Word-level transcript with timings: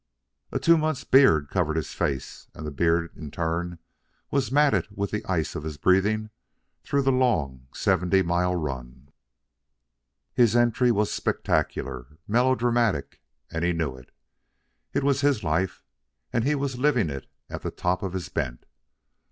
A 0.51 0.57
two 0.57 0.79
months' 0.79 1.03
beard 1.03 1.49
covered 1.51 1.75
his 1.77 1.93
face; 1.93 2.47
and 2.55 2.65
the 2.65 2.71
beard, 2.71 3.11
in 3.15 3.29
turn, 3.29 3.77
was 4.31 4.51
matted 4.51 4.87
with 4.89 5.11
the 5.11 5.23
ice 5.25 5.53
of 5.53 5.61
his 5.61 5.77
breathing 5.77 6.31
through 6.83 7.03
the 7.03 7.11
long 7.11 7.67
seventy 7.71 8.23
mile 8.23 8.55
run. 8.55 9.09
His 10.33 10.55
entry 10.55 10.89
was 10.91 11.11
spectacular, 11.11 12.17
melodramatic; 12.27 13.21
and 13.51 13.63
he 13.63 13.73
knew 13.73 13.95
it. 13.95 14.09
It 14.91 15.03
was 15.03 15.21
his 15.21 15.43
life, 15.43 15.83
and 16.33 16.45
he 16.45 16.55
was 16.55 16.79
living 16.79 17.11
it 17.11 17.27
at 17.47 17.61
the 17.61 17.69
top 17.69 18.01
of 18.01 18.13
his 18.13 18.27
bent. 18.27 18.65